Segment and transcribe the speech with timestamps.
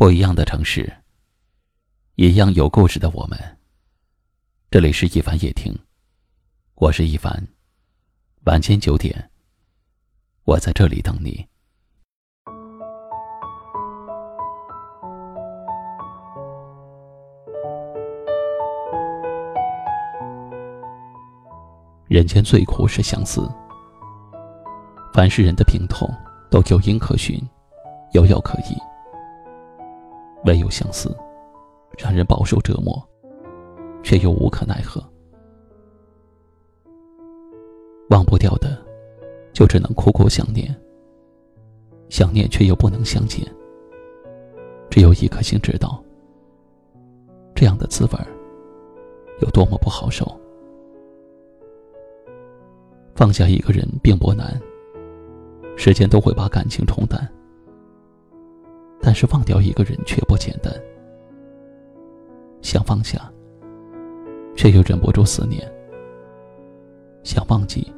[0.00, 0.90] 不一样的城市，
[2.14, 3.38] 一样有故事的我们。
[4.70, 5.78] 这里是一凡夜听，
[6.76, 7.46] 我是一凡。
[8.44, 9.30] 晚间九点，
[10.44, 11.46] 我在这里等你。
[22.08, 23.46] 人间最苦是相思，
[25.12, 26.08] 凡是人的病痛
[26.50, 27.38] 都有因可循，
[28.12, 28.89] 有药可医。
[30.44, 31.14] 唯有相思，
[31.98, 33.02] 让人饱受折磨，
[34.02, 35.02] 却又无可奈何。
[38.08, 38.76] 忘不掉的，
[39.52, 40.74] 就只能苦苦想念；
[42.08, 43.46] 想念却又不能相见。
[44.90, 46.02] 只有一颗心知道，
[47.54, 48.10] 这样的滋味
[49.40, 50.26] 有多么不好受。
[53.14, 54.60] 放下一个人并不难，
[55.76, 57.30] 时间都会把感情冲淡。
[59.00, 60.72] 但是忘掉一个人却不简单，
[62.60, 63.32] 想放下，
[64.54, 65.62] 却又忍不住思念；
[67.22, 67.90] 想忘记，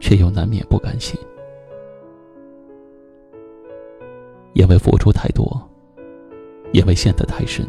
[0.00, 1.20] 却又难免不甘心。
[4.54, 5.60] 因为付出太多，
[6.72, 7.66] 因为陷得太深，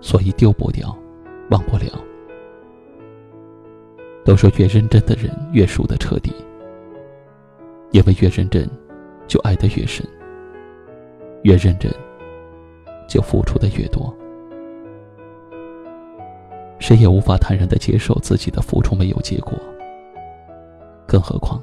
[0.00, 0.96] 所以丢不掉，
[1.50, 1.92] 忘不了。
[4.24, 6.32] 都说越认真的人越输得彻底，
[7.90, 8.68] 因为越认真，
[9.26, 10.06] 就爱得越深。
[11.44, 11.92] 越认真，
[13.06, 14.12] 就付出的越多。
[16.78, 19.52] 谁也无法坦然的接受自己的付出没有结果，
[21.06, 21.62] 更何况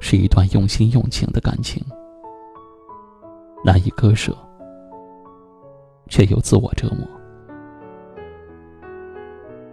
[0.00, 1.84] 是一段用心用情的感情，
[3.62, 4.34] 难以割舍，
[6.08, 7.06] 却又自我折磨。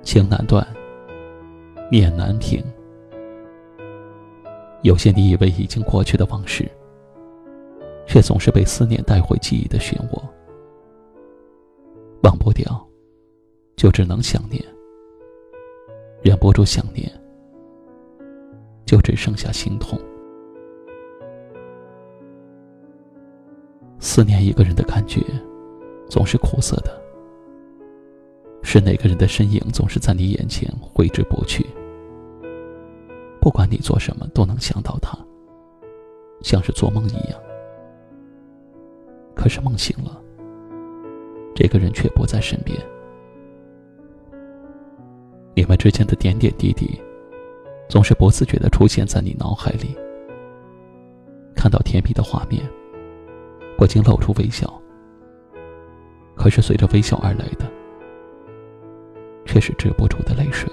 [0.03, 0.65] 情难断，
[1.89, 2.61] 念难平。
[4.81, 6.69] 有些你以为已经过去的往事。
[8.09, 10.19] 却总是被思念带回记忆的漩涡，
[12.23, 12.83] 忘不掉，
[13.75, 14.59] 就只能想念；
[16.23, 17.07] 忍不住想念，
[18.83, 19.95] 就只剩下心痛。
[23.99, 25.21] 思念一个人的感觉，
[26.09, 26.99] 总是苦涩的。
[28.63, 31.63] 是哪个人的身影总是在你眼前挥之不去？
[33.39, 35.15] 不管你做什么，都能想到他，
[36.41, 37.39] 像是做梦一样。
[39.39, 40.21] 可是梦醒了，
[41.55, 42.77] 这个人却不在身边。
[45.55, 46.99] 你们之间的点点滴滴，
[47.87, 49.95] 总是不自觉的出现在你脑海里。
[51.55, 52.69] 看到甜蜜的画面，
[53.77, 54.69] 不禁露出微笑。
[56.35, 57.65] 可是随着微笑而来的，
[59.45, 60.69] 却是止不住的泪水。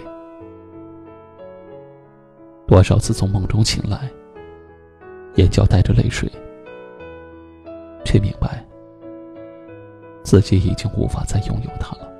[2.66, 4.10] 多少次从梦中醒来，
[5.36, 6.28] 眼角带着泪水。
[8.16, 8.64] 却明白，
[10.22, 12.10] 自己已经无法再拥有他了。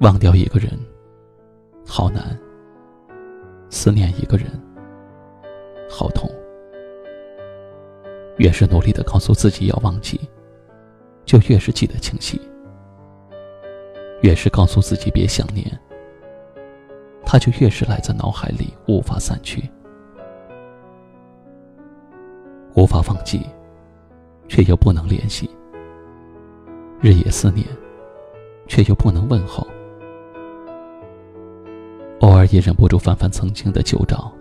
[0.00, 0.70] 忘掉一个人，
[1.86, 2.34] 好难；
[3.68, 4.46] 思念一个人，
[5.90, 6.30] 好痛。
[8.38, 10.18] 越是努力的告诉自己要忘记，
[11.26, 12.40] 就越是记得清晰；
[14.22, 15.78] 越是告诉自己别想念，
[17.22, 19.70] 他就越是赖在脑海里，无法散去。
[22.82, 23.46] 无法忘记，
[24.48, 25.48] 却又不能联系；
[27.00, 27.64] 日夜思念，
[28.66, 29.64] 却又不能问候。
[32.22, 34.32] 偶尔也忍不住翻翻曾经的旧照，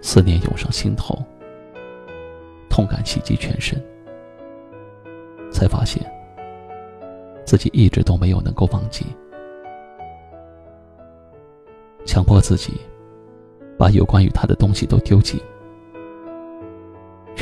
[0.00, 1.18] 思念涌上心头，
[2.70, 3.84] 痛感袭击全身，
[5.50, 6.00] 才发现
[7.44, 9.04] 自己一直都没有能够忘记。
[12.04, 12.74] 强迫自己
[13.76, 15.42] 把有关于他的东西都丢弃。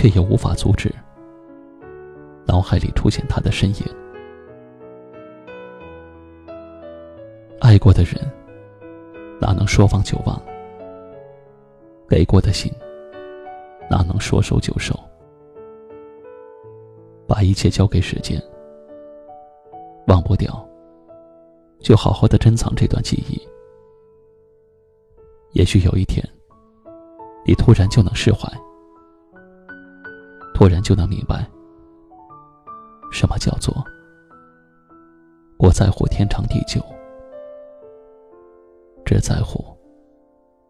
[0.05, 0.95] 却也无法阻止
[2.45, 3.87] 脑海里出现他的身影。
[7.59, 8.15] 爱过的人，
[9.41, 10.39] 哪能说忘就忘？
[12.07, 12.71] 给过的心，
[13.89, 14.95] 哪能说收就收？
[17.27, 18.39] 把一切交给时间，
[20.09, 20.53] 忘不掉，
[21.81, 23.41] 就好好的珍藏这段记忆。
[25.53, 26.23] 也许有一天，
[27.47, 28.47] 你突然就能释怀。
[30.55, 31.45] 突然就能明白
[33.11, 33.85] 什么叫做
[35.59, 36.81] 我在乎天长地久
[39.05, 39.63] 只在乎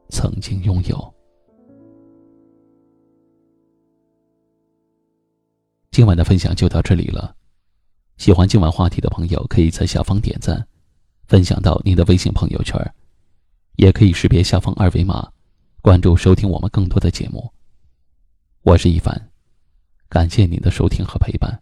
[0.08, 1.14] 曾经拥有。
[5.90, 7.37] 今晚的分享就到这里了
[8.16, 10.66] 喜欢今晚话题的朋友可以在下方点赞
[11.26, 12.76] 分享到您的微信朋友圈
[13.76, 15.30] 也可以识别下方二维码
[15.82, 17.52] 关注收听我们更多的节目。
[18.62, 19.33] 我是一凡。
[20.08, 21.60] 感谢您的收听和陪伴。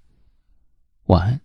[1.07, 1.42] 晚安。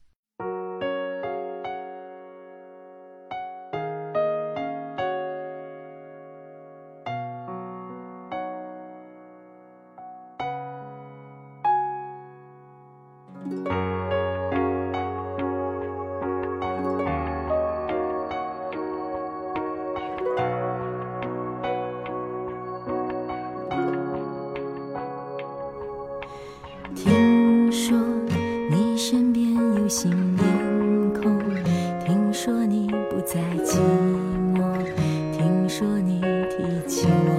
[37.10, 37.32] 我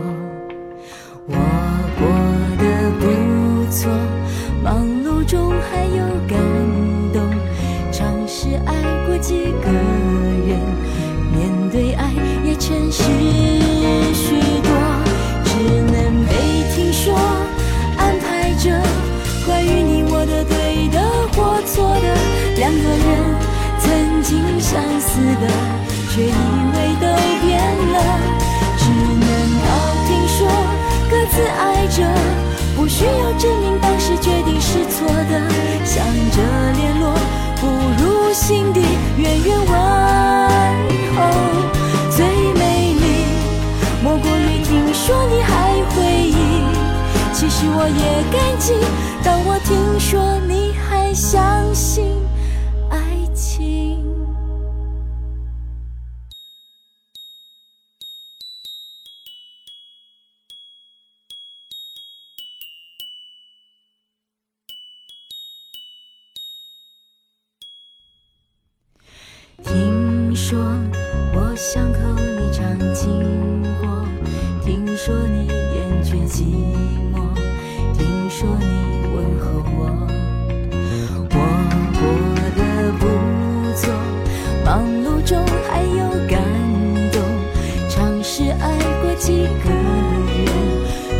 [1.26, 1.34] 我
[1.98, 2.02] 过
[2.58, 2.64] 得
[2.98, 3.90] 不错
[4.62, 6.38] 忙碌中还有感
[7.12, 7.22] 动
[7.92, 8.74] 尝试爱
[9.06, 9.70] 过几个
[10.46, 10.58] 人
[11.32, 12.12] 面对爱
[12.44, 13.77] 也诚实。
[47.88, 48.74] 也感激
[49.24, 52.04] 当我听说你还相信
[52.90, 52.98] 爱
[53.34, 54.08] 情。
[85.68, 86.42] 还有感
[87.12, 87.22] 动
[87.88, 90.48] 尝试爱过几个人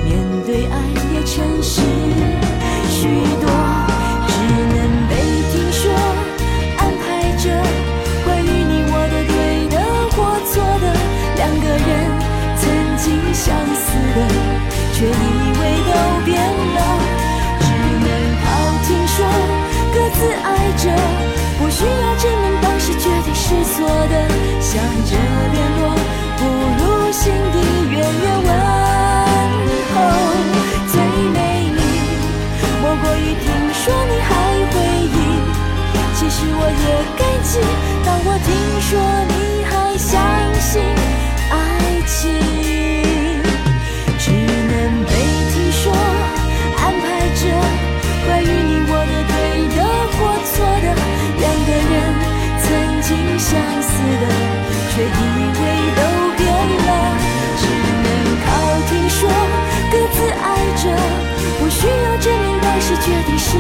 [0.05, 0.77] 面对爱
[1.15, 1.83] 也诚实
[2.89, 3.09] 许
[3.41, 3.49] 多
[4.29, 4.33] 只
[4.75, 4.79] 能
[5.09, 5.15] 被
[5.53, 5.93] 听说
[6.79, 7.45] 安排着
[8.25, 9.77] 关于你我的对的
[10.15, 10.17] 或
[10.47, 10.87] 错的
[11.37, 11.89] 两个人
[12.57, 12.63] 曾
[12.97, 14.19] 经相似的
[14.95, 15.09] 却以
[15.61, 15.91] 为都
[16.25, 16.37] 变
[16.75, 16.79] 了
[17.61, 17.67] 只
[18.05, 18.09] 能
[18.43, 18.47] 靠
[18.85, 19.17] 听说
[19.93, 20.47] 各自爱
[20.77, 20.85] 着
[21.59, 22.38] 不需要证
[23.49, 24.29] 执着的
[24.61, 25.17] 想着
[25.53, 25.83] 联络，
[26.37, 26.43] 不
[26.85, 27.58] 如心。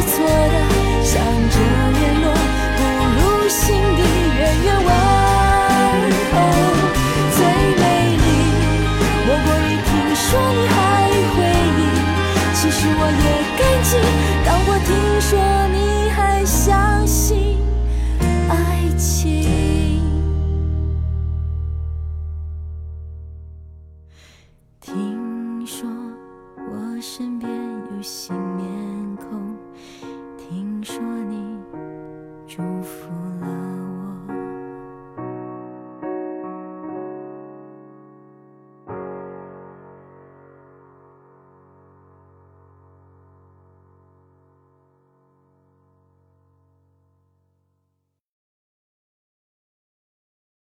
[0.00, 0.57] 是错的。